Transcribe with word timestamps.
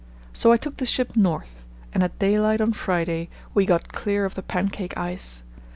So 0.33 0.51
I 0.51 0.57
took 0.57 0.77
the 0.77 0.85
ship 0.87 1.15
north, 1.15 1.63
and 1.93 2.01
at 2.01 2.17
daylight 2.17 2.59
on 2.59 2.73
Friday 2.73 3.29
we 3.53 3.67
got 3.67 3.93
clear 3.93 4.25
of 4.25 4.33
the 4.33 4.41
pancake 4.41 4.97
ice. 4.97 5.43